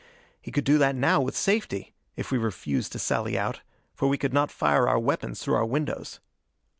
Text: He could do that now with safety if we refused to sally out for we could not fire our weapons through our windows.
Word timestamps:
He 0.41 0.51
could 0.51 0.63
do 0.63 0.79
that 0.79 0.95
now 0.95 1.21
with 1.21 1.35
safety 1.37 1.93
if 2.15 2.31
we 2.31 2.39
refused 2.39 2.91
to 2.93 2.97
sally 2.97 3.37
out 3.37 3.61
for 3.93 4.07
we 4.07 4.17
could 4.17 4.33
not 4.33 4.49
fire 4.51 4.89
our 4.89 4.97
weapons 4.97 5.43
through 5.43 5.53
our 5.53 5.63
windows. 5.67 6.19